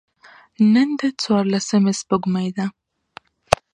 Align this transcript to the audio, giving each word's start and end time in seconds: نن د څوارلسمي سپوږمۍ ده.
نن 0.73 0.89
د 0.99 1.01
څوارلسمي 1.21 1.93
سپوږمۍ 1.99 2.49
ده. 2.57 2.65